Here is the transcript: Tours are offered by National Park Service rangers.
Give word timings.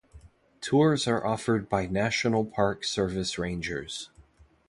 Tours 0.61 1.07
are 1.07 1.23
offered 1.23 1.69
by 1.69 1.85
National 1.85 2.43
Park 2.43 2.83
Service 2.83 3.37
rangers. 3.37 4.09